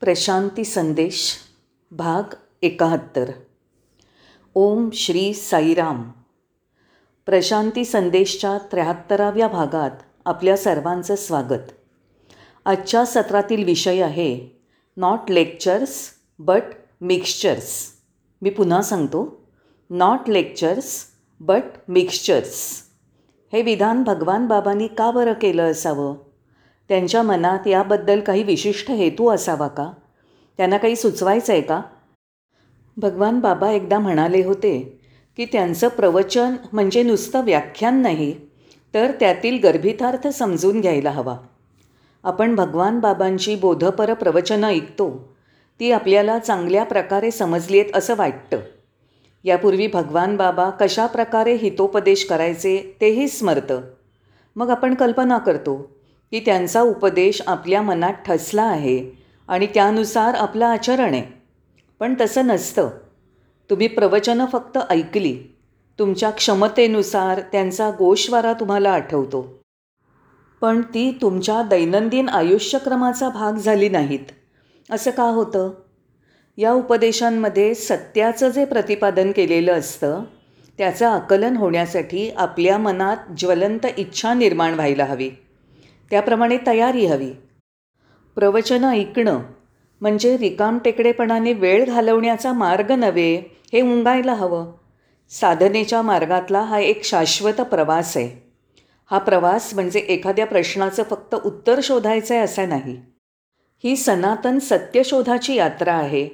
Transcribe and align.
प्रशांती 0.00 0.64
संदेश 0.64 1.36
भाग 1.90 2.34
एकाहत्तर. 2.62 3.30
ओम 4.54 4.90
श्री 4.92 5.34
साईराम. 5.34 6.02
प्रशांती 7.26 7.84
संदेशच्या 7.84 8.58
त्र्याहत्तराव्या 8.72 9.48
भागात 9.48 9.90
आपल्या 10.24 10.56
सर्वांचं 10.56 11.16
स्वागत. 11.16 11.72
आजच्या 12.64 13.04
सत्रातील 13.06 13.64
विषय 13.64 14.02
आहे 14.02 14.60
नॉट 14.96 15.30
लेक्चर्स 15.30 16.10
बट 16.38 16.62
मिक्स्चर्स 17.00 17.86
मी 18.42 18.50
पुन्हा 18.50 18.82
सांगतो 18.82 19.46
नॉट 19.90 20.28
लेक्चर्स 20.28 21.04
बट 21.40 21.62
मिक्स्चर्स 21.88 22.82
हे 23.52 23.62
विधान 23.62 24.02
भगवान 24.02 24.46
बाबांनी 24.46 24.86
का 24.86 25.10
बरं 25.10 25.32
केलं 25.32 25.70
असावं? 25.70 26.27
त्यांच्या 26.88 27.22
मनात 27.22 27.66
याबद्दल 27.66 28.20
काही 28.20 28.42
विशिष्ट 28.42 28.90
हेतू 28.90 29.28
असावा 29.28 29.68
का? 29.68 29.92
त्यांना 30.56 30.76
काही 30.76 30.96
सुचवायचं 30.96 31.52
आहे 31.52 31.62
का? 31.62 31.82
भगवान 32.96 33.40
बाबा 33.40 33.70
एकदा 33.70 33.98
म्हणाले 33.98 34.44
होते 34.44 35.00
की 35.36 35.44
त्यांचं 35.44 35.88
प्रवचन 35.88 36.54
म्हणजे 36.72 37.02
नुसतं 37.02 37.44
व्याख्यान 37.44 38.02
नाही 38.02 38.34
तर 38.94 39.10
त्यातील 39.20 39.60
गर्भितार्थ 39.62 40.28
समजून 40.28 40.80
घ्यायला 40.80 41.10
हवा. 41.10 41.36
आपण 42.24 42.54
भगवान 42.54 43.00
बाबांची 43.00 43.56
बोधपर 43.56 44.14
प्रवचनं 44.14 44.66
ऐकतो 44.66 45.34
ती 45.80 45.92
आपल्याला 45.92 46.38
चांगल्या 46.38 46.84
प्रकारे 46.84 47.30
समजली 47.30 47.80
आहेत 47.80 47.96
असं 47.96 48.14
वाटतं. 48.16 48.58
यापूर्वी 49.44 49.86
भगवान 49.86 50.36
बाबा 50.36 50.70
कशा 50.70 51.06
प्रकारे 51.06 51.54
हितोपदेश 51.54 52.24
करायचे 52.24 52.96
तेही 53.00 53.28
स्मरतं. 53.28 53.80
मग 54.56 54.70
आपण 54.70 54.94
कल्पना 54.94 55.38
करतो 55.38 55.97
की 56.30 56.40
त्यांचा 56.40 56.82
उपदेश 56.82 57.42
आपल्या 57.46 57.82
मनात 57.82 58.12
ठसला 58.12 58.62
आहे 58.62 59.10
आणि 59.48 59.66
त्यानुसार 59.66 60.34
आपलं 60.34 60.66
आचरण 60.66 61.14
आहे. 61.14 61.42
पण 61.98 62.14
तसं 62.20 62.46
नसतं. 62.46 62.90
तुम्ही 63.70 63.88
प्रवचनं 63.88 64.46
फक्त 64.46 64.78
ऐकली. 64.90 65.38
तुमच्या 65.98 66.30
क्षमतेनुसार 66.30 67.40
त्यांचा 67.40 67.90
गोषवारा 67.90 68.52
तुम्हाला 68.52 68.90
आठवतो. 68.90 69.62
पण 70.60 70.80
ती 70.80 71.18
तुमच्या 71.22 71.62
दैनंदिन 71.62 72.28
आयुष्यक्रमाचा 72.28 73.28
भाग 73.28 73.52
झाली 73.52 73.88
नाहीत. 73.88 74.32
असं 74.90 75.10
का 75.10 75.22
होतं? 75.22 75.70
या 76.56 76.72
उपदेशांमध्ये 76.72 77.74
सत्याचं 77.74 78.48
जे 78.48 78.64
प्रतिपादन 78.64 79.32
केलेलं 79.32 79.72
असतं 79.72 80.22
त्याचं 80.78 81.08
आकलन 81.08 81.56
होण्यासाठी 81.56 82.30
आपल्या 82.30 82.78
मनात 82.78 83.16
ज्वलंत 83.38 83.86
इच्छा 83.96 84.34
निर्माण 84.34 84.74
व्हायला 84.74 85.04
हवी. 85.04 85.30
त्याप्रमाणे 86.10 86.58
तयारी 86.66 87.06
हवी. 87.06 87.30
प्रवचनं 88.34 88.90
ऐकणं 88.90 89.40
म्हणजे 90.00 90.38
रिकामटेकडेपणाने 90.38 91.52
वेळ 91.52 91.84
घालवण्याचा 91.84 92.52
मार्ग 92.52 92.92
नव्हे 92.92 93.56
हे 93.72 93.80
उंगायला 93.80 94.34
हवं. 94.34 94.72
साधनेच्या 95.30 96.02
मार्गातला 96.02 96.60
हा 96.60 96.78
एक 96.78 97.04
शाश्वत 97.04 97.60
प्रवास 97.60 98.16
आहे. 98.16 98.48
हा 99.10 99.18
प्रवास 99.18 99.74
म्हणजे 99.74 99.98
एखाद्या 99.98 100.46
प्रश्नाचं 100.46 101.02
फक्त 101.02 101.34
उत्तर 101.34 101.80
शोधायचं 101.82 102.34
आहे 102.34 102.42
असं 102.42 102.68
नाही. 102.68 103.00
ही 103.84 103.96
सनातन 103.96 104.58
सत्यशोधाची 104.58 105.54
यात्रा 105.54 105.94
आहे. 105.94 106.28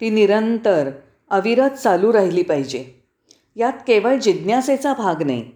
ती 0.00 0.10
निरंतर 0.10 0.90
अविरत 1.30 1.70
चालू 1.70 2.12
राहिली 2.12 2.42
पाहिजे. 2.42 2.84
यात 3.56 3.72
केवळ 3.72 4.16
जिज्ञासेचा 4.16 4.92
भाग 4.92 5.22
नाही. 5.22 5.55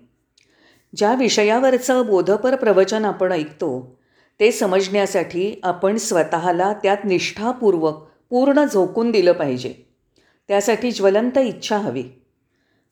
ज्या 0.97 1.15
विषयावरचं 1.15 2.07
बोधपर 2.07 2.57
प्रवचन 2.57 3.05
आपण 3.05 3.33
ऐकतो 3.33 3.99
ते 4.41 4.53
समजण्यासाठी 4.53 5.61
आपण 5.63 5.97
स्वतःला 5.97 6.73
त्यात 6.73 6.97
निष्ठापूर्वक 7.05 8.07
पूर्ण 8.31 8.65
झोकून 8.65 9.11
दिलं 9.11 9.33
पाहिजे. 9.33 9.75
त्यासाठी 10.49 10.91
ज्वलंत 10.91 11.39
इच्छा 11.39 11.77
हवी. 11.79 12.05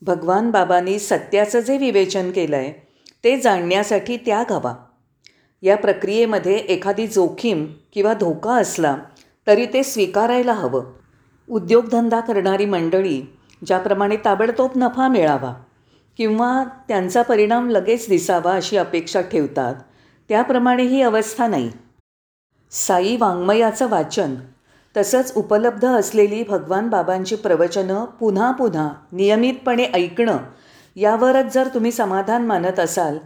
भगवान 0.03 0.51
बाबांनी 0.51 0.99
सत्याचं 0.99 1.61
जे 1.61 1.79
विवेचन 1.79 2.31
केलं 2.31 2.57
आहे 2.57 2.89
ते 3.25 3.41
जाणण्यासाठी 3.41 4.17
त्याग 4.17 4.53
हवा. 4.53 4.75
या 5.63 5.77
प्रक्रियेमध्ये 5.77 6.57
एखादी 6.57 7.07
जोखीम 7.07 7.67
किंवा 7.93 8.15
धोका 8.15 8.51
असला 8.51 8.97
तरी 9.47 9.67
ते 9.67 9.83
स्वीकारायला 9.83 10.53
हवं. 10.53 10.85
उद्योगधंदा 11.51 12.21
करणारी 12.21 12.65
मंडळी 12.65 13.23
ज्याप्रमाणे 13.67 14.17
ताबडतोब 14.17 14.71
नफा 14.77 15.09
मिळावा 15.09 15.63
किंवा 16.19 16.65
त्यांचा 16.89 17.23
परिणाम 17.23 17.71
लगेच 17.71 18.09
दिसावा 18.09 18.53
अशी 18.53 18.77
अपेक्षा 18.77 19.21
ठेवतात 19.21 19.75
त्याप्रमाणे 20.29 20.83
ही 20.83 21.03
अवस्था 21.03 21.47
नाही. 21.47 21.71
साई 22.71 23.17
वाङ्मयाचं 23.17 23.89
वाचन 23.89 24.35
तसंच 24.97 25.33
उपलब्ध 25.37 25.85
असलेली 25.87 26.43
भगवान 26.43 26.89
बाबांची 26.89 27.37
प्रवचनं 27.37 28.05
पुन्हा 28.05 28.51
पुन्हा 28.51 28.89
नियमितपणे 29.13 29.85
ऐकणं 29.85 30.37
यावरच 30.97 31.55
जर 31.55 31.69
तुम्ही 31.75 31.93
समाधान 31.93 32.47
मानत 32.47 32.81
असाल 32.81 33.19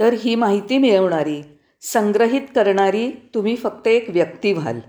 तर 0.00 0.12
ही 0.12 0.34
माहिती 0.34 0.78
मिळवणारी 0.78 1.42
संग्रहित 1.82 2.42
करणारी 2.54 3.10
तुम्ही 3.34 3.56
फक्त 3.56 3.88
एक 3.88 4.10
व्यक्ती 4.10 4.52
व्हाल. 4.52 4.80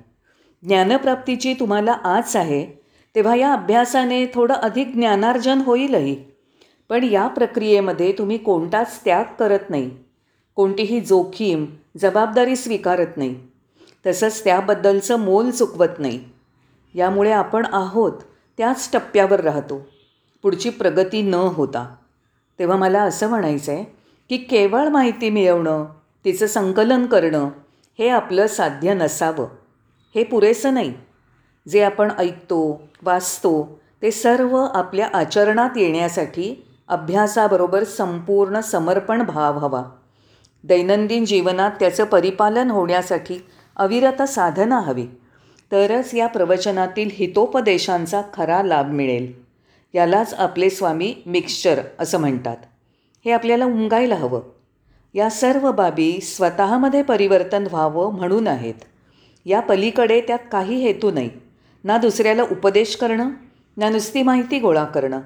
ज्ञानप्राप्तीची 0.63 1.53
तुम्हाला 1.53 1.91
आच 1.91 2.35
आहे 2.35 2.65
तेव्हा 3.15 3.35
या 3.35 3.53
अभ्यासाने 3.53 4.25
थोडं 4.25 4.53
अधिक 4.53 4.93
ज्ञानार्जन 4.93 5.61
होईलही. 5.61 6.36
पण 6.89 7.03
या 7.03 7.27
प्रक्रियेमध्ये 7.27 8.11
तुम्ही 8.11 8.37
कोणताच 8.37 9.03
त्याग 9.05 9.23
करत 9.39 9.69
नाही. 9.69 9.91
कोणतीही 10.55 10.99
जोखीम 10.99 11.65
जबाबदारी 11.97 12.55
स्वीकारत 12.55 13.17
नाही. 13.17 13.35
तसंच 14.05 14.43
त्याबद्दलचं 14.43 15.19
मोल 15.19 15.49
चुकवत 15.49 15.99
नाही. 15.99 16.23
यामुळे 16.93 17.31
आपण 17.31 17.65
आहोत 17.73 18.11
त्याच 18.57 18.89
टप्प्यावर 18.93 19.39
राहतो. 19.39 19.87
पुढची 20.43 20.69
प्रगती 20.69 21.21
न 21.21 21.33
होता. 21.33 21.95
तेव्हा 22.59 22.77
मला 22.77 23.01
असं 23.01 23.29
म्हणायचं 23.29 23.71
आहे 23.71 23.83
की 24.29 24.37
केवळ 24.37 24.87
माहिती 24.87 25.29
मिळवणं 25.29 25.85
तिचं 26.25 26.47
संकलन 26.47 27.05
करणं 27.05 27.49
हे 27.99 28.09
आपलं 28.09 28.47
साध्य 28.47 28.93
नसावं. 28.93 29.47
हे 30.15 30.23
पुरेसं 30.23 30.73
नाही. 30.73 30.93
जे 31.69 31.83
आपण 31.83 32.11
ऐकतो 32.17 32.81
वाचतो 33.03 33.79
ते 34.01 34.11
सर्व 34.11 34.57
आपल्या 34.57 35.09
आचरणात 35.13 35.69
येण्यासाठी 35.75 36.66
अभ्यासाबरोबर 36.87 37.83
संपूर्ण 37.83 38.59
समर्पण 38.59 39.23
भाव 39.23 39.57
हवा. 39.57 39.83
दैनंदिन 40.63 41.25
जीवनात 41.25 41.71
त्याचं 41.71 42.03
परिपालन 42.03 42.71
होण्यासाठी 42.71 43.45
अविरत 43.75 44.21
साधना 44.21 44.79
हवी. 44.79 45.05
तरच 45.71 46.13
या 46.13 46.27
प्रवचनातील 46.27 47.09
हितोपदेशांचा 47.13 48.21
खरा 48.33 48.63
लाभ 48.63 48.87
मिळेल. 48.87 49.33
यालाच 49.93 50.33
आपले 50.33 50.69
स्वामी 50.69 51.15
मिक्स्चर 51.25 51.81
असं 51.99 52.19
म्हणतात. 52.19 52.57
हे 53.25 53.31
आपल्याला 53.31 53.65
उंगायला 53.65 54.15
हवं. 54.15 54.41
या 55.13 55.29
सर्व 55.29 55.71
बाबी 55.71 56.21
स्वतःमध्ये 56.21 57.03
परिवर्तन 57.03 57.63
व्हावं 57.71 58.13
म्हणून 58.13 58.47
आहेत. 58.47 58.75
या 59.45 59.59
पलीकडे 59.59 60.21
त्यात 60.21 60.39
काही 60.51 60.75
हेतू 60.75 61.11
नाही. 61.11 61.29
ना 61.83 61.97
दुसऱ्याला 61.97 62.43
उपदेश 62.43 62.95
करणं 62.95 63.29
ना 63.77 63.89
नुसती 63.89 64.23
माहिती 64.23 64.59
गोळा 64.59 64.83
करणं. 64.83 65.19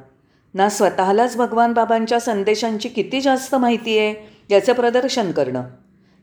ना 0.54 0.70
स्वतःलाच 0.70 1.38
भगवान 1.38 1.74
बाबांच्या 1.74 2.20
संदेशांची 2.20 2.90
किती 2.90 3.22
जास्त 3.22 3.56
माहिती 3.56 3.98
आहे 3.98 4.38
याचं 4.50 4.74
प्रदर्शन 4.74 5.32
करणं. 5.32 5.64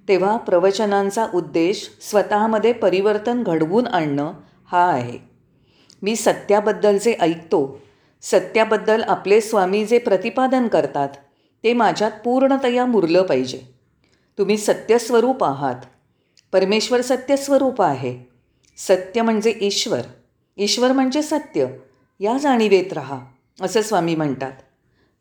तेव्हा 0.08 0.36
प्रवचनांचा 0.36 1.26
उद्देश 1.34 1.90
स्वतःमध्ये 2.00 2.72
परिवर्तन 2.72 3.42
घडवून 3.42 3.86
आणणं 3.86 4.32
हा 4.72 4.90
आहे. 4.90 5.18
मी 6.02 6.16
सत्याबद्दल 6.16 6.98
जे 6.98 7.16
ऐकतो. 7.20 7.80
सत्याबद्दल 8.22 9.02
आपले 9.02 9.40
स्वामी 9.40 9.84
जे 9.84 9.98
प्रतिपादन 9.98 10.68
करतात 10.68 11.08
ते 11.64 11.72
माझ्यात 11.72 12.10
पूर्णतया 12.24 12.86
मुरलं 12.86 13.22
पाहिजे. 13.22 13.60
तुम्ही 14.38 14.56
सत्यस्वरूप 14.56 15.44
आहात. 15.44 15.74
परमेश्वर 16.52 17.00
सत्यस्वरूप 17.00 17.82
आहे. 17.82 18.18
सत्य 18.76 19.22
म्हणजे 19.22 19.54
ईश्वर. 19.60 20.00
ईश्वर 20.56 20.92
म्हणजे 20.92 21.22
सत्य. 21.22 21.66
या 22.20 22.38
जाणीवेत 22.38 22.92
राहा. 22.92 23.20
असं 23.60 23.82
स्वामी 23.82 24.14
म्हणतात. 24.14 24.52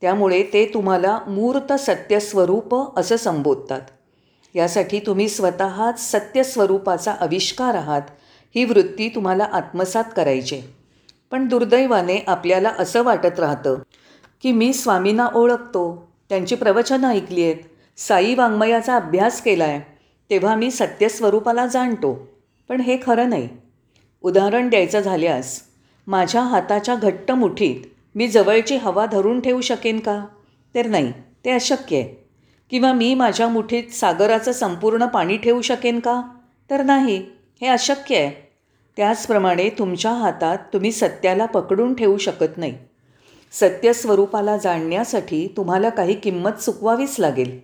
त्यामुळे 0.01 0.43
ते 0.43 0.71
तुम्हाला 0.73 1.19
मूर्त 1.27 1.73
सत्यस्वरूप 1.73 2.99
असं 2.99 3.17
संबोधतात. 3.17 3.81
यासाठी 4.55 4.99
तुम्ही 4.99 5.29
स्वतःच 5.29 6.11
सत्यस्वरूपाचा 6.11 7.11
आविष्कार 7.11 7.75
आहात 7.75 8.01
ही 8.55 8.65
वृत्ती 8.65 9.09
तुम्हाला 9.09 9.43
आत्मसात 9.43 10.03
करायची. 10.15 10.61
पण 11.31 11.47
दुर्दैवाने 11.47 12.23
आपल्याला 12.27 12.73
असं 12.79 13.03
वाटत 13.03 13.39
राहतं 13.39 13.75
की 14.41 14.51
मी 14.51 14.73
स्वामींना 14.73 15.27
ओळखतो 15.35 16.11
त्यांची 16.29 16.55
प्रवचनं 16.55 17.09
ऐकली 17.09 17.43
आहेत 17.43 17.55
साई 17.97 18.35
वाङ्मयाचा 18.35 18.95
अभ्यास 18.95 19.41
केला 19.41 19.63
आहे 19.63 19.97
तेव्हा 20.29 20.55
मी 20.55 20.71
सत्यस्वरूपाला 20.71 21.67
जाणतो. 21.67 22.27
पण 22.69 22.81
हे 22.81 22.97
खरं 23.05 23.29
नाही. 23.29 23.49
उदाहरण 24.21 24.69
द्यायचं 24.69 24.99
झाल्यास 24.99 25.61
माझ्या 26.07 26.41
हाताच्या 26.41 26.95
घट्ट 26.95 27.31
मुठीत 27.31 27.96
मी 28.17 28.27
जवळची 28.27 28.75
हवा 28.75 29.05
धरून 29.05 29.41
ठेवू 29.41 29.61
शकेन 29.61 29.99
का? 29.99 30.25
तर 30.75 30.87
नाही 30.87 31.11
ते 31.45 31.51
अशक्य 31.51 31.97
आहे. 31.97 32.27
किंवा 32.69 32.93
मी 32.93 33.13
माझ्या 33.13 33.47
मुठीत 33.47 33.83
सागराचं 33.93 34.51
संपूर्ण 34.51 35.05
पाणी 35.05 35.37
ठेवू 35.37 35.61
शकेन 35.61 35.99
का? 35.99 36.21
तर 36.69 36.83
नाही 36.83 37.25
हे 37.61 37.67
अशक्य 37.67 38.17
आहे. 38.17 38.51
त्याचप्रमाणे 38.97 39.69
तुमच्या 39.69 40.11
हातात 40.11 40.57
तुम्ही 40.73 40.91
सत्याला 40.91 41.45
पकडून 41.45 41.93
ठेवू 41.93 42.17
शकत 42.17 42.57
नाही. 42.57 42.77
सत्यस्वरूपाला 43.51 44.57
जाणण्यासाठी 44.57 45.53
तुम्हाला 45.57 45.89
काही 45.89 46.13
किंमत 46.13 46.51
चुकवावीच 46.51 47.15
लागेल. 47.19 47.59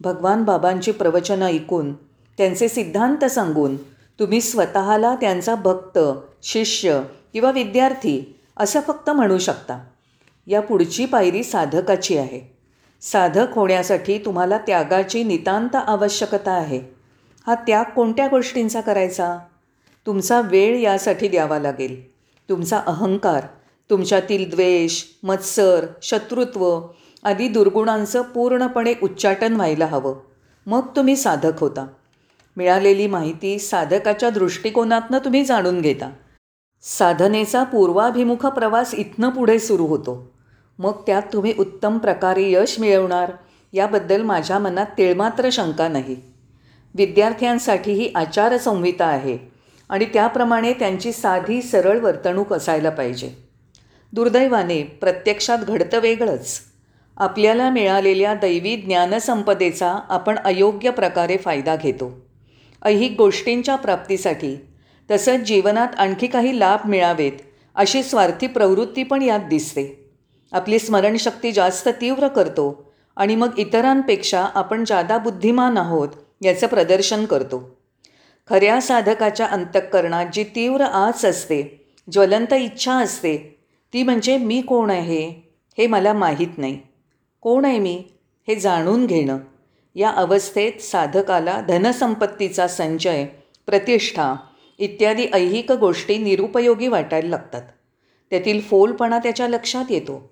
भगवान 0.00 0.42
बाबांची 0.42 0.92
प्रवचनं 0.92 1.46
ऐकून 1.46 1.92
त्यांचे 2.38 2.68
सिद्धांत 2.68 3.24
सांगून 3.24 3.76
तुम्ही 4.20 4.40
स्वतःला 4.40 5.14
त्यांचा 5.14 5.54
भक्त 5.54 5.98
शिष्य 6.42 7.02
किंवा 7.32 7.50
विद्यार्थी 7.50 8.40
असं 8.56 8.80
फक्त 8.80 9.10
म्हणू 9.10 9.38
शकता. 9.38 9.84
या 10.46 10.60
पुढची 10.60 11.06
पायरी 11.06 11.42
साधकाची 11.42 12.18
आहे. 12.18 12.56
साधक 13.00 13.46
होण्यासाठी 13.54 14.18
तुम्हाला 14.18 14.58
त्यागाची 14.58 15.24
नितांत 15.24 15.76
आवश्यकता 15.76 16.52
आहे. 16.52 16.80
हा 17.46 17.54
त्याग 17.54 17.84
कोणत्या 17.84 18.26
गोष्टींचा 18.26 18.80
करायचा? 18.80 19.38
तुमचा 20.06 20.40
वेळ 20.40 20.78
यासाठी 20.78 21.28
द्यावा 21.28 21.58
लागेल. 21.58 22.14
तुमचा 22.48 22.82
अहंकार 22.86 23.46
तुमच्यातील 23.90 24.50
द्वेष 24.50 25.04
मत्सर 25.22 25.86
शत्रुत्व 26.02 26.80
आदी 27.24 27.48
दुर्गुणांचं 27.48 28.22
पूर्णपणे 28.22 28.94
उच्चाटन 29.02 29.54
व्हायला 29.54 29.86
हवं. 29.86 30.14
मग 30.66 30.86
तुम्ही 30.96 31.16
साधक 31.16 31.60
होता. 31.60 31.86
मिळालेली 32.56 33.06
माहिती 33.06 33.58
साधकाच्या 33.58 34.30
दृष्टिकोनातनं 34.30 35.18
तुम्ही 35.18 35.44
जाणून 35.44 35.80
घेता. 35.80 36.10
साधनेचा 36.86 37.62
पूर्वाभिमुख 37.62 38.46
प्रवास 38.46 38.94
इथनं 38.94 39.28
पुढे 39.28 39.58
सुरू 39.58 39.86
होतो. 39.86 40.32
मग 40.78 40.92
त्यात 41.06 41.22
तुम्ही 41.32 41.54
उत्तम 41.58 41.98
प्रकारे 41.98 42.52
यश 42.52 42.78
मिळवणार 42.78 43.32
याबद्दल 43.72 44.22
माझ्या 44.22 44.58
मनात 44.58 44.86
तिळमात्र 44.98 45.48
शंका 45.52 45.88
नाही. 45.88 46.16
विद्यार्थ्यांसाठी 46.94 47.92
ही 47.92 48.12
आचारसंहिता 48.14 49.06
आहे 49.06 49.38
आणि 49.88 50.04
त्याप्रमाणे 50.04 50.72
त्यांची 50.72 51.12
साधी 51.12 51.62
सरळ 51.62 51.98
वर्तणूक 51.98 52.52
असायला 52.52 52.90
पाहिजे. 52.90 53.34
दुर्दैवाने 54.12 54.82
प्रत्यक्षात 54.82 55.58
घडतं 55.58 55.98
वेगळंच. 55.98 56.60
आपल्याला 57.16 57.70
मिळालेल्या 57.70 58.34
दैवी 58.34 58.76
ज्ञानसंपदेचा 58.76 59.94
आपण 60.08 60.38
अयोग्य 60.38 60.90
प्रकारे 60.90 61.36
फायदा 61.36 61.76
घेतो. 61.76 62.26
ऐहिक 62.84 63.14
गोष्टींच्या 63.16 63.76
प्राप्तीसाठी 63.76 64.66
तसंच 65.10 65.40
जीवनात 65.40 65.88
आणखी 65.98 66.26
काही 66.26 66.58
लाभ 66.58 66.88
मिळावेत 66.88 67.32
अशी 67.74 68.02
स्वार्थी 68.02 68.46
प्रवृत्ती 68.46 69.02
पण 69.02 69.22
यात 69.22 69.40
दिसते. 69.40 70.12
आपली 70.52 70.78
स्मरणशक्ती 70.78 71.52
जास्त 71.52 71.88
तीव्र 72.00 72.28
करतो 72.28 72.92
आणि 73.16 73.36
मग 73.36 73.58
इतरांपेक्षा 73.58 74.44
आपण 74.54 74.84
जादा 74.86 75.18
बुद्धिमान 75.18 75.78
आहोत 75.78 76.08
याचं 76.42 76.66
प्रदर्शन 76.66 77.24
करतो. 77.24 77.62
खऱ्या 78.50 78.80
साधकाच्या 78.80 79.46
अंतःकरणात 79.46 80.26
जी 80.32 80.44
तीव्र 80.44 80.84
आच 80.84 81.24
असते 81.24 81.86
ज्वलंत 82.12 82.52
इच्छा 82.52 82.92
असते 82.92 83.36
ती 83.92 84.02
म्हणजे 84.02 84.36
मी 84.38 84.60
कोण 84.60 84.90
आहे 84.90 85.52
हे 85.78 85.86
मला 85.86 86.12
माहीत 86.12 86.58
नाही. 86.58 86.78
कोण 87.40 87.64
आहे 87.64 87.78
मी 87.78 88.04
हे 88.48 88.54
जाणून 88.56 89.06
घेणं. 89.06 89.38
या 89.94 90.10
अवस्थेत 90.10 90.80
साधकाला 90.80 91.60
धनसंपत्तीचा 91.60 92.66
संचय 92.68 93.24
प्रतिष्ठा 93.66 94.34
इत्यादी 94.78 95.26
ऐहिक 95.32 95.72
गोष्टी 95.72 96.18
निरुपयोगी 96.18 96.88
वाटायला 96.88 97.28
लागतात. 97.28 97.62
त्यातील 98.30 98.60
फोलपणा 98.60 99.18
त्याच्या 99.18 99.48
लक्षात 99.48 99.84
येतो. 99.90 100.30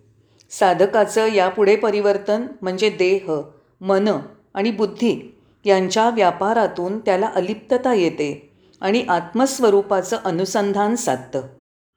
साधकाचं 0.50 1.26
यापुढे 1.26 1.76
परिवर्तन 1.76 2.46
म्हणजे 2.62 2.90
देह 2.90 3.40
मन 3.80 4.08
आणि 4.54 4.70
बुद्धी 4.70 5.34
यांच्या 5.64 6.10
व्यापारातून 6.10 6.98
त्याला 6.98 7.26
अलिप्तता 7.34 7.94
येते 7.94 8.50
आणि 8.80 9.04
आत्मस्वरूपाचं 9.08 10.16
अनुसंधान 10.24 10.96
साधतं. 10.96 11.42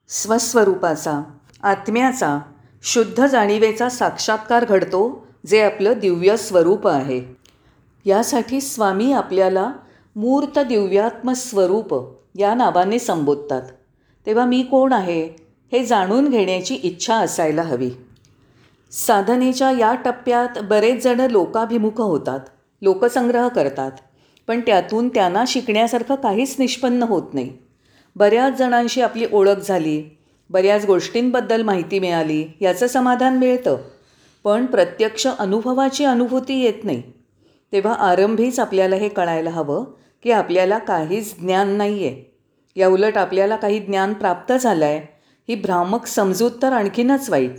स्वस्वरूपाचा 0.07 1.21
आत्म्याचा 1.63 2.39
शुद्ध 2.83 3.25
जाणीवेचा 3.25 3.89
साक्षात्कार 3.89 4.65
घडतो 4.65 5.27
जे 5.45 5.62
आपलं 5.62 5.94
दिव्य 6.00 6.38
स्वरूप 6.38 6.88
आहे. 6.88 7.21
यासाठी 8.06 8.62
स्वामी 8.62 9.12
आपल्याला 9.12 9.71
मूर्त 10.15 10.59
दिव्यात्मस्वरूप 10.59 11.94
या 12.35 12.53
नावाने 12.56 13.00
संबोधतात. 13.00 13.62
तेव्हा 14.25 14.45
मी 14.45 14.62
कोण 14.63 14.94
आहे 14.94 15.23
हे 15.71 15.83
जाणून 15.85 16.29
घेण्याची 16.29 16.75
इच्छा 16.75 17.15
असायला 17.15 17.62
हवी. 17.62 17.89
साधनेच्या 18.91 19.71
या 19.71 19.94
टप्प्यात 19.95 20.59
बरेच 20.63 21.03
जण 21.03 21.19
लोकाभिमुख 21.21 22.01
होतात 22.01 22.39
लोकसंग्रह 22.81 23.47
करतात 23.47 23.91
पण 24.47 24.62
त्यातून 24.62 25.09
त्यांना 25.09 25.44
शिकण्यासारखं 25.47 26.15
काहीच 26.15 26.56
निष्पन्न 26.59 27.03
होत 27.03 27.33
नाही. 27.33 27.51
बऱ्याच 28.15 28.57
जणांशी 28.57 29.01
आपली 29.01 29.25
ओळख 29.33 29.67
झाली 29.67 30.01
बऱ्याच 30.50 30.85
गोष्टींबद्दल 30.85 31.62
माहिती 31.62 32.00
मिळाली 32.00 32.45
याचं 32.62 32.88
समाधान 32.88 33.38
मिळतं 33.38 33.77
पण 34.44 34.65
प्रत्यक्ष 34.65 35.27
अनुभवाची 35.39 36.06
अनुभूती 36.06 36.59
येत 36.59 36.83
नाही. 36.83 37.01
तेव्हा 37.73 37.94
आरंभीच 37.94 38.59
आपल्याला 38.59 38.95
हे 38.95 39.09
कळायला 39.09 39.50
हवं 39.50 39.83
की 40.25 40.31
आपल्याला 40.31 40.77
काहीच 40.77 41.39
ज्ञान 41.39 41.69
नाही 41.69 42.07
आहे 42.07 42.38
या 42.75 42.88
उलट 42.88 43.18
आपल्याला 43.18 43.56
काही 43.56 43.80
ज्ञान 43.80 44.13
प्राप्त 44.13 44.54
झालं 44.54 44.86
आहे 44.86 45.19
ही 45.50 45.56
भ्रामक 45.56 46.06
समजूत 46.06 46.51
तर 46.62 46.74
आणखीनच 46.74 47.30
वाईट. 47.30 47.56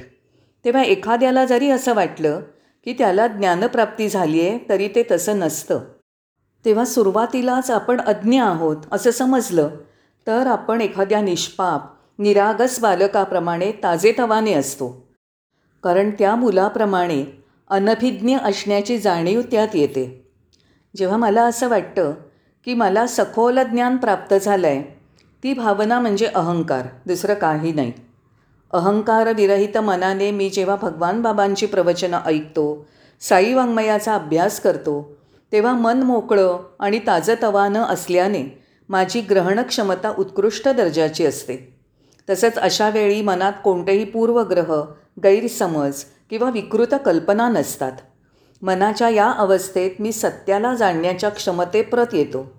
तेव्हा 0.65 0.83
एखाद्याला 0.83 1.45
जरी 1.45 1.71
असं 1.71 1.95
वाटलं 1.95 2.41
की 2.85 2.93
त्याला 2.93 3.27
ज्ञानप्राप्ती 3.27 4.09
झाली 4.09 4.41
आहे 4.41 4.59
तरी 4.69 4.89
ते 4.89 5.03
तसं 5.11 5.39
नसतं. 5.39 5.81
तेव्हा 6.65 6.85
सुरुवातीलाच 6.85 7.71
आपण 7.71 8.01
अज्ञ 8.01 8.43
आहोत 8.43 8.77
असं 8.93 9.11
समजलं 9.11 9.71
तर 10.27 10.47
आपण 10.47 10.81
एखाद्या 10.81 11.21
निष्पाप 11.21 11.83
निरागस 12.19 12.81
बालकाप्रमाणे 12.81 13.73
ताजेतवाने 13.73 14.53
असतो. 14.53 15.09
कारण 15.83 16.11
त्या 16.11 16.35
मुलाप्रमाणे 16.35 17.43
अनभिज्ञ 17.69 18.37
असण्याची 18.37 18.99
जाणीव 18.99 19.41
त्यात 19.41 19.69
येते. 19.75 20.31
जेव्हा 20.97 21.17
मला 21.17 21.45
असं 21.45 21.69
वाटतं 21.69 22.15
की 22.67 22.75
मला 22.75 23.07
सखोल 23.07 23.59
ज्ञान 23.59 23.97
प्राप्त 23.97 24.35
झालं 24.35 24.67
आहे 24.67 24.99
ती 25.43 25.55
भावना 25.55 26.01
म्हणजे 26.01 26.27
अहंकार 26.27 26.87
दुसरं 27.07 27.35
काही 27.35 27.73
नाही. 27.73 27.93
अहंकारविरहित 28.73 29.79
मनाने 29.79 30.31
मी 30.31 30.51
जेव्हा 30.51 30.77
भगवान 30.77 31.23
बाबांची 31.23 31.67
प्रवचनं 31.67 32.19
ऐकतो 32.27 32.87
साई 33.21 33.55
वाङ्मयाचा 33.55 34.15
अभ्यास 34.15 34.61
करतो 34.61 35.17
तेव्हा 35.53 35.73
मन 35.73 36.03
मोकळं 36.03 36.59
आणि 36.81 36.99
ताजतवानं 36.99 37.83
असल्याने 37.83 38.63
माझी 38.89 39.21
ग्रहणक्षमता 39.21 40.13
उत्कृष्ट 40.19 40.69
दर्जाची 40.69 41.27
असते. 41.27 41.77
तसंच 42.31 42.57
अशा 42.57 42.89
वेळी 42.89 43.23
मनात 43.23 43.53
कोणतेही 43.65 44.05
पूर्वग्रह 44.05 44.83
गैरसमज 45.25 46.05
किंवा 46.31 46.51
विकृत 46.51 46.95
कल्पना 47.05 47.49
नसतात. 47.49 47.93
मनाच्या 48.63 49.09
या 49.09 49.31
अवस्थेत 49.31 49.91
मी 50.01 50.13
सत्याला 50.13 50.75
जाणण्याच्या 50.75 51.31
क्षमतेप्रत 51.31 52.07
येतो. 52.13 52.56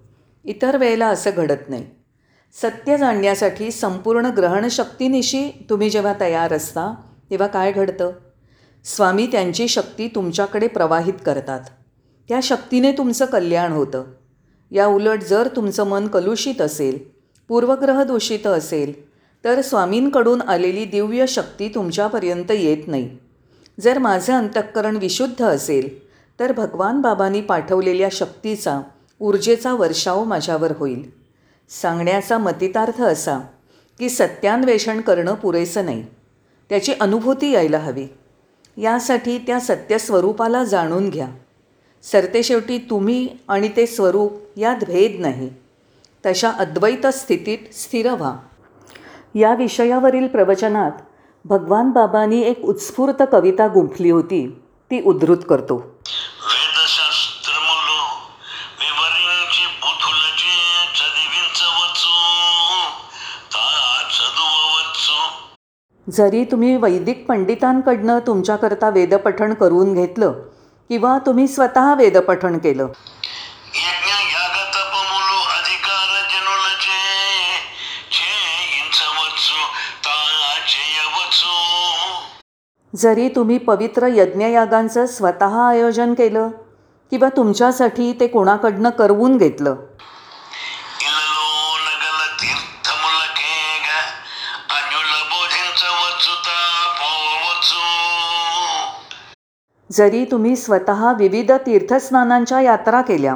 इतर 0.47 0.77
वेळेला 0.77 1.07
असं 1.07 1.31
घडत 1.35 1.69
नाही. 1.69 1.85
सत्य 2.61 2.97
जाणण्यासाठी 2.97 3.71
संपूर्ण 3.71 4.25
ग्रहणशक्तीनिशी 4.25 5.65
तुम्ही 5.69 5.89
जेव्हा 5.89 6.13
तयार 6.19 6.53
असता 6.53 6.93
तेव्हा 7.29 7.47
काय 7.47 7.71
घडतं? 7.71 8.11
स्वामी 8.83 9.27
त्यांची 9.27 9.67
शक्ती 9.67 10.07
तुमच्याकडे 10.07 10.67
प्रवाहित 10.67 11.13
करतात. 11.25 11.59
त्या 12.29 12.39
शक्तीने 12.43 12.91
तुमचं 12.91 13.25
कल्याण 13.25 13.71
होतं. 13.71 14.03
या 14.71 14.85
उलट 14.85 15.23
जर 15.23 15.47
तुमचं 15.55 15.83
मन 15.83 16.07
कलुषित 16.07 16.61
असेल 16.61 16.97
पूर्वग्रह 17.47 18.03
दूषित 18.03 18.47
असेल 18.47 19.09
तर 19.45 19.61
स्वामींकडून 19.61 20.41
आलेली 20.41 20.85
दिव्य 20.85 21.27
शक्ती 21.27 21.67
तुमच्यापर्यंत 21.67 22.51
येत 22.51 22.87
नाही. 22.87 23.17
जर 23.79 23.97
माझं 23.97 24.33
अंतःकरण 24.33 24.95
विशुद्ध 24.95 25.45
असेल 25.45 26.07
तर 26.39 26.51
भगवान 26.51 27.01
बाबांनी 27.01 27.41
पाठवलेल्या 27.41 28.09
शक्तीचा 28.11 28.81
ऊर्जेचा 29.19 29.73
वर्षाव 29.73 30.23
माझ्यावर 30.23 30.73
होईल. 30.77 31.11
सांगण्याचा 31.69 32.37
मतितार्थ 32.37 33.01
असा 33.01 33.39
की 33.99 34.09
सत्यान्वेषण 34.09 35.01
करणं 35.01 35.33
पुरेसं 35.33 35.85
नाही. 35.85 36.05
त्याची 36.69 36.93
अनुभूती 37.01 37.51
यायला 37.51 37.77
हवी. 37.77 38.07
यासाठी 38.77 39.37
त्या 39.37 39.59
सत्यस्वरूपाला 39.59 40.63
जाणून 40.63 41.09
घ्या. 41.09 41.27
सरतेशेवटी 42.03 42.77
तुम्ही 42.77 43.27
आणि 43.47 43.69
ते 43.77 43.85
स्वरूप 43.85 44.31
यात 44.55 44.75
भेद 44.75 45.19
नाही. 45.19 45.49
तशा 46.25 46.49
अद्वैत 46.49 47.07
स्थितीत 47.07 47.73
स्थिर 47.73 48.13
व्हा. 48.13 48.37
या 49.35 49.55
विषयावरील 49.55 50.27
प्रवचनात 50.27 50.91
भगवान 51.45 51.89
बाबांनी 51.89 52.41
एक 52.41 52.65
उत्स्फूर्त 52.65 53.23
कविता 53.31 53.67
गुंफली 53.67 54.09
होती. 54.09 54.61
ती 54.91 55.01
उद्धृत 55.01 55.37
करतो. 55.49 55.99
जरी 66.07 66.43
तुम्ही 66.43 66.75
वैदिक 66.77 67.25
पंडितांकडनं 67.27 68.19
तुमच्याकरता 68.19 68.89
वेदपठण 68.89 69.53
करून 69.53 69.93
घेतलं 69.93 70.31
किंवा 70.89 71.17
तुम्ही 71.25 71.47
स्वतः 71.47 71.93
वेदपठण 71.93 72.57
केलं. 72.57 72.87
जरी 82.93 83.29
तुम्ही 83.29 83.57
पवित्र 83.57 84.07
यज्ञयागांचं 84.07 85.05
स्वतः 85.05 85.67
आयोजन 85.67 86.13
केलं 86.13 86.49
किंवा 87.11 87.29
तुमच्यासाठी 87.37 88.13
ते 88.19 88.27
कोणाकडनं 88.27 88.89
करवून 88.89 89.37
घेतलं 89.37 89.75
जरी 99.91 100.25
तुम्ही 100.25 100.55
स्वतः 100.55 101.13
विविध 101.13 101.51
तीर्थस्नानांच्या 101.51 102.61
यात्रा 102.61 103.01
केल्या. 103.01 103.35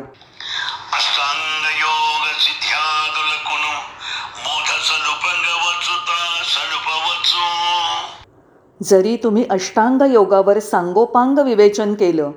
जरी 8.83 9.17
तुम्ही 9.23 9.45
अष्टांग 9.49 10.01
योगावर 10.01 10.59
सांगोपांग 10.59 11.39
विवेचन 11.39 11.93
केलं 11.93 12.31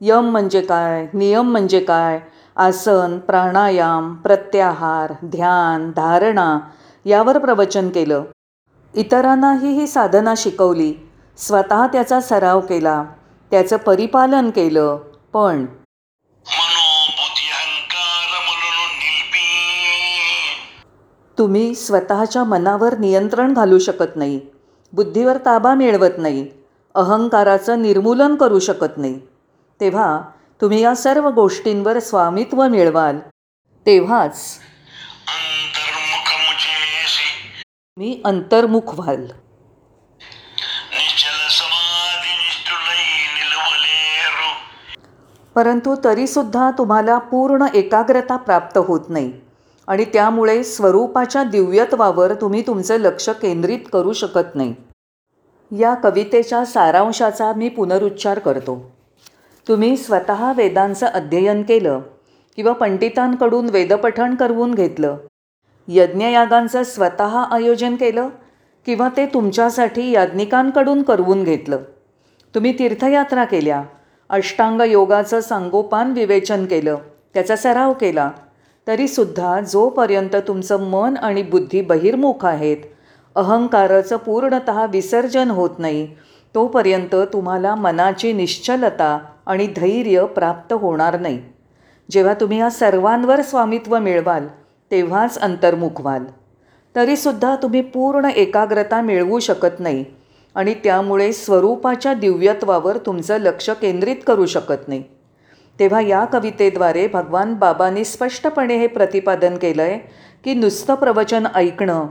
यम 0.00 0.30
म्हणजे 0.30 0.60
काय 0.60 1.06
नियम 1.14 1.50
म्हणजे 1.50 1.80
काय 1.80 2.20
आसन 2.56 3.18
प्राणायाम 3.18 4.14
प्रत्याहार 4.14 5.12
ध्यान 5.24 5.90
धारणा 5.90 6.58
यावर 7.04 7.38
प्रवचन 7.38 7.88
केलं. 7.88 8.22
इतरांनाही 8.94 9.72
ही 9.72 9.86
साधना 9.86 10.34
शिकवली. 10.36 11.10
स्वतः 11.38 11.86
त्याचा 11.86 12.20
सराव 12.20 12.60
केला. 12.60 13.04
त्याचं 13.50 13.76
परिपालन 13.76 14.50
केलं 14.50 14.96
पण 15.32 15.66
तुम्ही 21.38 21.74
स्वतःच्या 21.74 22.44
मनावर 22.44 22.98
नियंत्रण 22.98 23.52
घालू 23.52 23.78
शकत 23.78 24.16
नाही 24.16 24.40
बुद्धीवर 24.92 25.36
ताबा 25.36 25.74
मिळवत 25.74 26.18
नाही 26.18 26.46
अहंकाराचं 26.94 27.82
निर्मूलन 27.82 28.34
करू 28.34 28.58
शकत 28.58 28.98
नाही. 28.98 29.20
तेव्हा 29.80 30.20
तुम्ही 30.60 30.82
या 30.82 30.94
सर्व 30.94 31.28
गोष्टींवर 31.28 31.98
स्वामित्व 31.98 32.68
मिळवाल. 32.68 33.18
तेव्हाच 33.86 34.58
मी 37.96 38.20
अंतर्मुख 38.24 38.94
व्हाल. 38.94 39.26
परंतु 45.56 45.94
तरीसुद्धा 46.04 46.70
तुम्हाला 46.70 47.18
पूर्ण 47.18 47.66
एकाग्रता 47.74 48.36
प्राप्त 48.36 48.78
होत 48.78 49.00
नाही. 49.08 49.32
आणि 49.86 50.04
त्यामुळे 50.04 50.64
स्वरूपाच्या 50.64 51.44
दिव्यत्वावर 51.44 52.34
तुम्ही 52.34 52.62
तुमचं 52.66 52.96
लक्ष 52.96 53.28
केंद्रित 53.28 53.78
करू 53.92 54.12
शकत 54.12 54.54
नाही. 54.54 54.74
या 55.70 55.94
कवितेच्या 55.94 56.64
सारांशाचा 56.64 57.52
मी 57.52 57.68
पुनरुच्चार 57.68 58.38
करतो. 58.38 58.92
तुम्ही 59.68 59.96
स्वतः 59.96 60.52
वेदांचं 60.52 61.06
अध्ययन 61.06 61.62
केलं 61.62 62.00
किंवा 62.56 62.72
पंडितांकडून 62.72 63.68
वेदपठण 63.70 64.34
करवून 64.34 64.74
घेतलं 64.74 65.16
यज्ञयागांचं 65.88 66.82
स्वतः 66.82 67.42
आयोजन 67.50 67.96
केलं 67.96 68.28
किंवा 68.86 69.08
ते 69.16 69.26
तुमच्यासाठी 69.26 70.10
याज्ञिकांकडून 70.10 71.02
करवून 71.02 71.44
घेतलं 71.44 71.76
तुम्ही 72.54 72.78
तीर्थयात्रा 72.78 73.44
केल्या 73.44 73.82
अष्टांग 74.30 74.80
योगाचं 74.80 75.40
सांगोपान 75.40 76.12
विवेचन 76.12 76.64
केलं 76.64 76.96
त्याचा 77.34 77.56
सराव 77.56 77.92
केला. 77.92 78.30
तरीसुद्धा 78.86 79.60
जोपर्यंत 79.60 80.36
तुमचं 80.48 80.82
मन 80.82 81.16
आणि 81.16 81.42
बुद्धी 81.42 81.80
बहिर्मुख 81.80 82.44
आहेत 82.46 82.76
अहंकाराचं 83.34 84.16
पूर्णत 84.16 84.70
विसर्जन 84.92 85.50
होत 85.50 85.78
नाही 85.78 86.06
तोपर्यंत 86.54 87.14
तुम्हाला 87.32 87.74
मनाची 87.74 88.32
निश्चलता 88.32 89.18
आणि 89.46 89.66
धैर्य 89.66 90.24
प्राप्त 90.24 90.72
होणार 90.72 91.20
नाही. 91.20 91.38
जेव्हा 92.10 92.34
तुम्ही 92.34 92.58
या 92.60 92.70
सर्वांवर 92.70 93.42
स्वामित्व 93.42 93.98
मिळवाल 93.98 94.46
तेव्हाच 94.90 95.38
अंतर्मुख 95.38 96.00
व्हाल. 96.00 96.24
तरीसुद्धा 96.94 97.56
तुम्ही 97.56 97.80
पूर्ण 97.80 98.24
एकाग्रता 98.24 99.00
मिळवू 99.00 99.38
शकत 99.38 99.80
नाही 99.80 100.04
आणि 100.56 100.74
त्यामुळे 100.74 101.32
स्वरूपाच्या 101.32 102.14
दिव्यत्वावर 102.14 102.96
तुमचं 102.96 103.36
लक्ष 103.36 103.70
केंद्रित 103.70 104.16
करू 104.26 104.46
शकत 104.46 104.88
नाही. 104.88 105.02
तेव्हा 105.78 106.00
या 106.00 106.24
कवितेद्वारे 106.24 107.06
भगवान 107.06 107.54
बाबांनी 107.54 108.04
स्पष्टपणे 108.04 108.76
हे 108.76 108.86
प्रतिपादन 108.86 109.56
केलं 109.56 109.82
आहे 109.82 109.98
की 110.44 110.54
नुसतं 110.54 110.94
प्रवचन 110.94 111.46
ऐकणं 111.54 112.06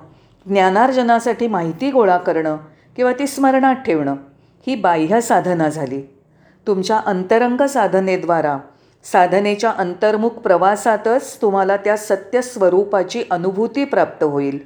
ज्ञानार्जनासाठी 0.45 1.47
माहिती 1.47 1.91
गोळा 1.91 2.17
करणं 2.17 2.57
किंवा 2.95 3.13
ती 3.19 3.27
स्मरणात 3.27 3.75
ठेवणं 3.75 4.15
ही 4.67 4.75
बाह्य 4.75 5.21
साधना 5.21 5.69
झाली. 5.69 6.01
तुमच्या 6.67 6.97
अंतरंग 7.05 7.65
साधनेद्वारा 7.65 8.57
साधनेच्या 9.03 9.71
अंतर्मुख 9.71 10.29
प्रवासातच 10.29 11.41
तुम्हाला 11.41 11.77
त्या 11.77 11.97
सत्य 11.97 12.41
स्वरूपाची 12.41 13.23
अनुभूती 13.31 13.85
प्राप्त 13.85 14.23
होईल. 14.23 14.59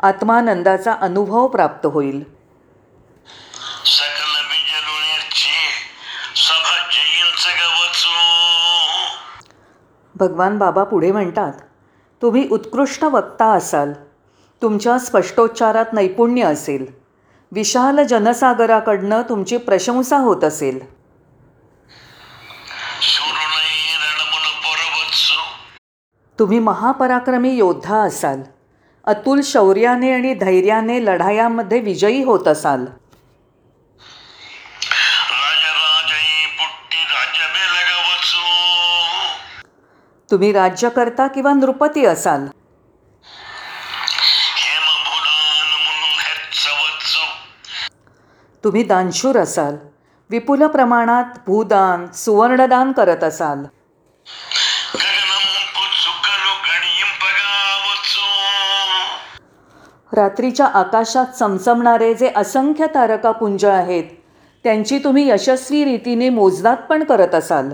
आत्मानंदाचा 0.00 0.92
अनुभव 0.92 1.46
प्राप्त 1.46 1.86
होईल. 1.86 2.35
सकल 3.86 4.34
भगवान 10.14 10.58
बाबा 10.58 10.84
पुढे 10.84 11.12
म्हणतात 11.12 11.52
तुम्ही 12.22 12.48
उत्कृष्ट 12.50 13.04
वक्ता 13.04 13.46
असाल 13.46 13.92
तुमच्या 14.62 14.98
स्पष्टोच्चारात 14.98 15.84
नैपुण्य 15.92 16.42
असेल 16.42 16.86
विशाल 17.52 18.02
जनसागराकडनं 18.02 19.22
तुमची 19.22 19.56
प्रशंसा 19.56 20.16
होत 20.16 20.44
असेल. 20.44 20.78
तुम्ही 26.38 26.58
महापराक्रमी 26.58 27.56
योद्धा 27.56 27.96
असाल 27.96 28.42
अतुल 29.04 29.40
शौर्याने 29.44 30.12
आणि 30.12 30.34
धैर्याने 30.34 31.04
लढायामध्ये 31.04 31.80
विजयी 31.80 32.22
होत 32.22 32.48
असाल. 32.48 32.84
तुम्ही 40.36 40.52
राज्यकर्ता 40.52 41.26
किंवा 41.26 41.52
नृपती 41.52 42.04
असाल? 42.04 42.46
तुम्ही 48.64 48.82
दानशूर 48.82 49.38
असाल. 49.38 49.76
विपुल 50.30 50.66
प्रमाणात 50.66 51.24
भूदान 51.46 52.12
सुवर्णदान 52.12 52.92
करत 52.92 53.24
असाल. 53.24 53.58
रात्रीच्या 60.12 60.66
आकाशात 60.66 61.26
चमचमणारे 61.26 62.14
जे 62.14 62.32
असंख्य 62.36 62.86
तारकापुंज 62.86 63.64
आहेत 63.64 64.04
त्यांची 64.64 64.98
तुम्ही 64.98 65.30
यशस्वी 65.30 65.84
रीतीने 65.84 66.28
मोजदात 66.28 66.76
पण 66.76 67.04
करत 67.04 67.34
असाल. 67.34 67.70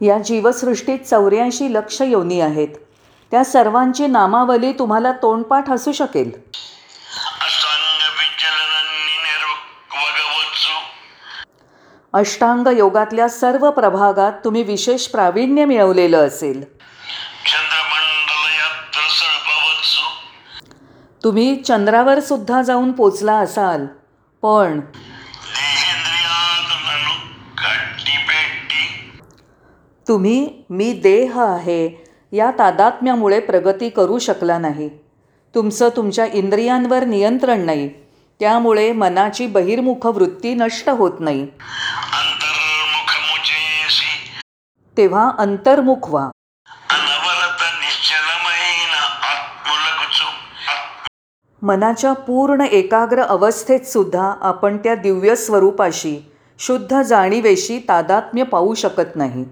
या 0.00 0.18
जीवसृष्टीत 0.18 0.98
चौऱ्याऐंशी 0.98 1.72
लक्ष 1.74 2.02
योनी 2.02 2.40
आहेत. 2.40 2.68
त्या 3.30 3.44
सर्वांची 3.44 4.06
नामावली 4.06 4.72
तुम्हाला 4.72 5.12
तोंडपाठ 5.12 5.70
असू 5.70 5.92
शकेल. 5.92 6.30
अष्टांग 12.12 12.66
योगातल्या 12.76 13.28
सर्व 13.28 13.70
प्रभागात 13.70 14.32
तुम्ही 14.44 14.62
विशेष 14.62 15.06
प्रावीण्य 15.06 15.64
मिळवलेलं 15.64 16.26
असेल. 16.26 16.76
तुम्ही 21.24 21.56
चंद्रावर 21.56 22.20
सुद्धा 22.20 22.62
जाऊन 22.62 22.92
पोचला 22.92 23.34
असाल 23.34 23.86
पण 24.42 24.80
तुम्ही 30.08 30.62
मी 30.70 30.92
देह 30.92 31.40
आहे 31.40 32.04
या 32.32 32.50
तादात्म्यामुळे 32.58 33.40
प्रगती 33.40 33.88
करू 33.88 34.18
शकला 34.18 34.58
नाही. 34.58 34.88
तुमचं 35.54 35.88
तुमच्या 35.88 36.26
इंद्रियांवर 36.32 37.04
नियंत्रण 37.04 37.60
नाही 37.60 37.88
त्यामुळे 38.40 38.92
मनाची 38.92 39.46
बहिर्मुख 39.46 40.06
वृत्ती 40.06 40.54
नष्ट 40.54 40.88
होत 40.88 41.20
नाही. 41.20 41.46
तेव्हा 44.96 45.30
अंतर्मुख 45.38 46.08
व्हा. 46.08 46.30
मनाच्या 51.62 52.12
पूर्ण 52.12 52.60
एकाग्र 52.60 53.22
अवस्थेत 53.22 53.80
सुद्धा 53.80 54.34
आपण 54.40 54.76
त्या 54.76 54.94
दिव्य 54.94 55.36
स्वरूपाशी 55.36 56.32
शुद्ध 56.58 57.02
जाणीवेशी 57.02 57.78
तादात्म्य 57.78 58.42
पाहू 58.42 58.74
शकत 58.74 59.16
नाही. 59.16 59.44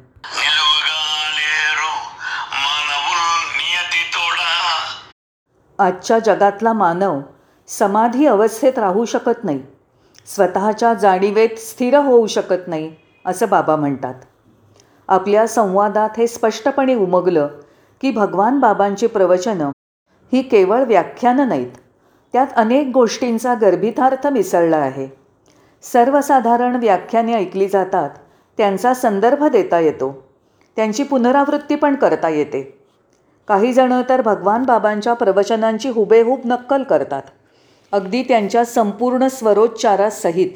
आजच्या 5.78 6.18
जगातला 6.18 6.72
मानव 6.72 7.20
समाधी 7.68 8.26
अवस्थेत 8.26 8.78
राहू 8.78 9.04
शकत 9.04 9.44
नाही. 9.44 9.60
स्वतःच्या 10.26 10.94
जाणीवेत 10.94 11.58
स्थिर 11.58 11.96
होऊ 11.96 12.26
शकत 12.26 12.68
नाही 12.68 12.90
असं 13.26 13.48
बाबा 13.48 13.76
म्हणतात. 13.76 14.14
आपल्या 15.08 15.46
संवादात 15.46 16.10
हे 16.16 16.26
स्पष्टपणे 16.26 16.94
उमगलं 16.94 17.48
की 18.00 18.10
भगवान 18.10 18.58
बाबांची 18.60 19.06
प्रवचनं 19.06 19.70
ही 20.32 20.42
केवळ 20.42 20.84
व्याख्यानं 20.84 21.48
नाहीत 21.48 21.72
त्यात 22.32 22.46
अनेक 22.56 22.90
गोष्टींचा 22.94 23.54
गर्भितार्थ 23.54 24.26
मिसळला 24.26 24.76
आहे. 24.76 25.08
सर्वसाधारण 25.82 26.76
व्याख्याने 26.76 27.34
ऐकली 27.34 27.68
जातात 27.68 28.10
त्यांचा 28.58 28.94
संदर्भ 28.94 29.44
देता 29.44 29.78
येतो 29.78 30.12
त्यांची 30.76 31.02
पुनरावृत्ती 31.02 31.74
पण 31.74 31.94
करता 31.94 32.28
येते. 32.28 32.83
काही 33.48 33.72
जणं 33.72 34.02
तर 34.08 34.20
भगवान 34.20 34.62
बाबांच्या 34.62 35.14
प्रवचनांची 35.14 35.88
हुबेहूब 35.88 36.40
नक्कल 36.44 36.82
करतात. 36.82 37.22
अगदी 37.92 38.22
त्यांच्या 38.22 38.64
संपूर्ण 38.64 39.26
स्वरोच्चारासहित. 39.26 40.50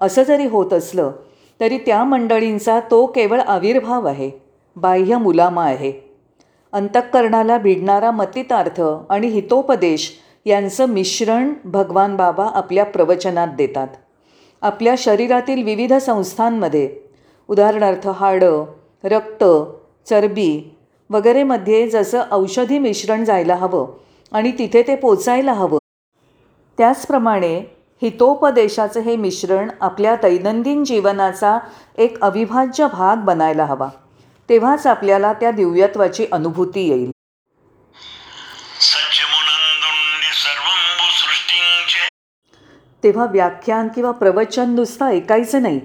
असं 0.00 0.22
जरी 0.22 0.46
होत 0.46 0.72
असलं 0.72 1.10
तरी 1.60 1.78
त्या 1.78 2.04
मंडळींचा 2.04 2.80
तो 2.90 3.06
केवळ 3.06 3.40
आविर्भाव 3.40 4.06
आहे 4.06 4.30
बाह्य 4.76 5.16
मुलामा 5.16 5.64
आहे. 5.64 5.92
अंतःकरणाला 6.72 7.58
भिडणारा 7.58 8.10
मतितार्थ 8.10 8.80
आणि 9.08 9.26
हितोपदेश 9.26 10.12
यांचं 10.44 10.86
मिश्रण 10.86 11.52
भगवान 11.64 12.16
बाबा 12.16 12.46
आपल्या 12.46 12.84
प्रवचनात 12.84 13.48
देतात. 13.48 13.88
आपल्या 14.62 14.94
शरीरातील 14.98 15.62
विविध 15.64 15.94
संस्थांमध्ये 15.94 16.90
उदाहरणार्थ 17.48 18.08
हाडं 18.08 18.64
रक्त 19.04 19.44
चरबी 20.08 20.74
वगैरेमध्ये 21.10 21.88
जसं 21.88 22.22
औषधी 22.32 22.78
मिश्रण 22.78 23.24
जायला 23.24 23.54
हवं 23.54 23.98
आणि 24.32 24.52
तिथे 24.52 24.82
ते 24.82 24.96
पोचायला 24.96 25.52
हवं. 25.52 25.78
त्याचप्रमाणे 26.78 27.58
हितोपदेशाचं 28.02 29.00
हे 29.00 29.16
मिश्रण 29.16 29.70
आपल्या 29.80 30.14
दैनंदिन 30.14 30.84
जीवनाचा 30.84 31.58
एक 31.98 32.22
अविभाज्य 32.22 32.86
भाग 32.92 33.16
बनायला 33.16 33.64
हवा. 33.64 33.88
तेव्हाच 34.48 34.86
आपल्याला 34.86 35.32
त्या 35.32 35.50
दिव्यत्वाची 35.50 36.26
अनुभूती 36.32 36.88
येईल. 36.88 37.10
तेव्हा 43.04 43.26
व्याख्यान 43.26 43.88
किंवा 43.88 44.10
प्रवचन 44.10 44.70
नुसतं 44.70 45.06
ऐकायचं 45.06 45.62
नाही. 45.62 45.80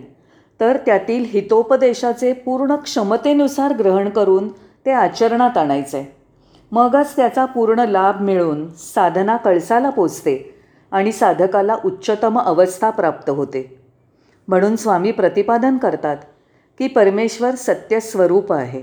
तर 0.59 0.77
त्यातील 0.77 1.25
हितोपदेशाचे 1.25 2.33
पूर्ण 2.33 2.75
क्षमतेनुसार 2.75 3.71
ग्रहण 3.71 4.09
करून 4.09 4.49
ते 4.85 4.91
आचरणात 4.91 5.57
आणायचं. 5.57 5.97
आहे 5.97 6.15
मगच 6.71 7.15
त्याचा 7.15 7.45
पूर्ण 7.45 7.79
लाभ 7.79 8.21
मिळून 8.21 8.73
साधना 8.73 9.37
कळसाला 9.37 9.89
पोचते 9.89 10.55
आणि 10.91 11.11
साधकाला 11.11 11.77
उच्चतम 11.85 12.39
अवस्था 12.39 12.89
प्राप्त 12.89 13.29
होते. 13.29 13.81
म्हणून 14.47 14.75
स्वामी 14.75 15.11
प्रतिपादन 15.11 15.77
करतात 15.77 16.17
की 16.79 16.87
परमेश्वर 16.87 17.55
सत्यस्वरूप 17.55 18.53
आहे. 18.53 18.81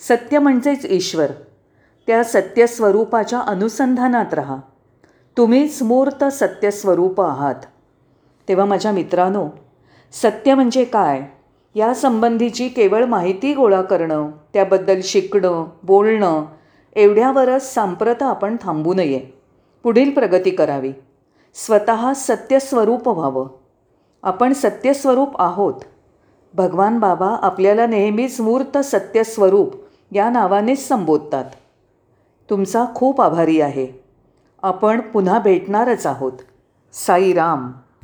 सत्य 0.00 0.38
म्हणजेच 0.38 0.86
ईश्वर. 0.88 1.30
त्या 2.06 2.24
सत्यस्वरूपाच्या 2.24 3.40
अनुसंधानात 3.40 4.34
राहा. 4.34 4.56
तुम्हीच 5.36 5.82
मूर्त 5.82 6.24
सत्यस्वरूप 6.24 7.20
आहात. 7.20 7.54
तेव्हा 8.48 8.66
माझ्या 8.66 8.92
मित्रांनो 8.92 9.48
सत्य 10.12 10.54
म्हणजे 10.54 10.84
काय? 10.84 11.22
या 11.78 11.94
संबंधीची 11.94 12.68
केवळ 12.68 13.04
माहिती 13.04 13.54
गोळा 13.54 13.82
करणं 13.82 14.30
त्याबद्दल 14.52 15.00
शिकणं 15.02 15.66
बोलणं 15.82 16.44
एवढ्यावरच 16.96 17.74
सांप्रत 17.74 18.22
आपण 18.22 18.56
थांबू 18.62 18.94
नये. 18.94 19.20
पुढील 19.82 20.10
प्रगती 20.10 20.50
करावी. 20.50 20.92
स्वतः 21.54 22.12
सत्यस्वरूप 22.12 23.08
व्हावं. 23.08 23.48
आपण 24.22 24.52
सत्यस्वरूप 24.52 25.42
आहोत. 25.42 25.74
भगवान 26.54 26.98
बाबा 26.98 27.36
आपल्याला 27.42 27.86
नेहमीच 27.86 28.40
मूर्त 28.40 28.78
सत्यस्वरूप 28.78 29.74
या 30.12 30.30
नावानेच 30.30 30.88
संबोधतात. 30.88 31.44
तुमचा 32.50 32.84
खूप 32.94 33.20
आभारी 33.20 33.60
आहे. 33.60 34.04
आपण 34.62 35.00
पुन्हा 35.00 35.38
भेटणारच 35.38 36.06
आहोत. 36.06 36.32
साईराम. 36.92 37.72